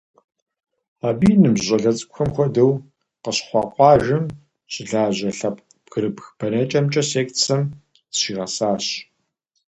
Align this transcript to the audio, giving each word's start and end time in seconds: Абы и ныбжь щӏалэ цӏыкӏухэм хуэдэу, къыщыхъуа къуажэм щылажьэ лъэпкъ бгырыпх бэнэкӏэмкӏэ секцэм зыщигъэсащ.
Абы 1.07 1.27
и 1.33 1.35
ныбжь 1.41 1.63
щӏалэ 1.67 1.91
цӏыкӏухэм 1.97 2.29
хуэдэу, 2.35 2.71
къыщыхъуа 3.23 3.63
къуажэм 3.73 4.25
щылажьэ 4.71 5.29
лъэпкъ 5.37 5.65
бгырыпх 5.85 6.25
бэнэкӏэмкӏэ 6.37 7.01
секцэм 7.09 7.61
зыщигъэсащ. 8.09 8.85